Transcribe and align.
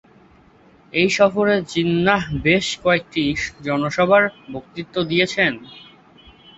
এই 0.93 1.09
সফরে 1.17 1.55
জিন্নাহ 1.73 2.21
বেশ 2.45 2.67
কয়েকটি 2.83 3.23
জনসভায় 3.67 4.27
বক্তৃতা 4.53 5.01
দিয়েছেন। 5.09 5.53